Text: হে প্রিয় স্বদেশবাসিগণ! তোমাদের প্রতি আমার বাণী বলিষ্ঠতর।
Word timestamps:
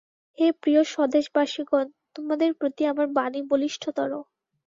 হে 0.37 0.47
প্রিয় 0.61 0.81
স্বদেশবাসিগণ! 0.85 1.85
তোমাদের 2.15 2.49
প্রতি 2.53 2.83
আমার 2.87 3.07
বাণী 3.17 3.41
বলিষ্ঠতর। 3.51 4.11